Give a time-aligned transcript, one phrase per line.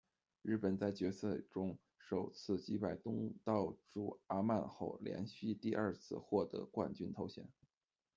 [0.41, 7.47] 日本在决赛中首次击败东道主阿曼后，连续第二次获得冠军头衔。